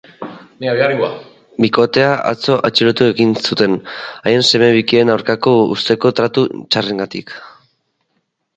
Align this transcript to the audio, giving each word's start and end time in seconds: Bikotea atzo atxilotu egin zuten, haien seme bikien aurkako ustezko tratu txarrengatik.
Bikotea 1.65 2.07
atzo 2.29 2.55
atxilotu 2.69 3.09
egin 3.13 3.35
zuten, 3.51 3.77
haien 4.31 4.47
seme 4.49 4.71
bikien 4.79 5.13
aurkako 5.17 5.55
ustezko 5.77 6.15
tratu 6.21 6.47
txarrengatik. 6.57 7.37